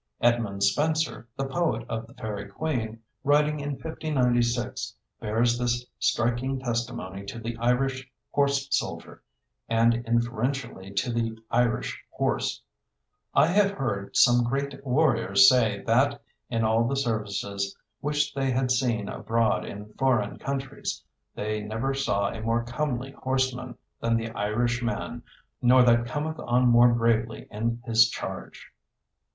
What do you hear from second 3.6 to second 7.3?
1596, bears this striking testimony